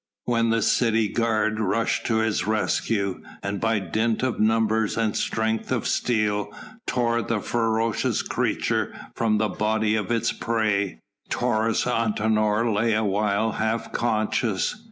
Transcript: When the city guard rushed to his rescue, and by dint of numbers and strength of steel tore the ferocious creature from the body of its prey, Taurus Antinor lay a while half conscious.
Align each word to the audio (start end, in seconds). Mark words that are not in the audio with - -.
When 0.25 0.49
the 0.49 0.63
city 0.63 1.09
guard 1.09 1.59
rushed 1.59 2.07
to 2.07 2.15
his 2.17 2.47
rescue, 2.47 3.21
and 3.43 3.61
by 3.61 3.77
dint 3.77 4.23
of 4.23 4.39
numbers 4.39 4.97
and 4.97 5.15
strength 5.15 5.71
of 5.71 5.85
steel 5.85 6.51
tore 6.87 7.21
the 7.21 7.39
ferocious 7.39 8.23
creature 8.23 8.91
from 9.13 9.37
the 9.37 9.49
body 9.49 9.95
of 9.95 10.09
its 10.09 10.31
prey, 10.31 10.97
Taurus 11.29 11.85
Antinor 11.85 12.73
lay 12.73 12.93
a 12.93 13.03
while 13.03 13.51
half 13.51 13.91
conscious. 13.91 14.75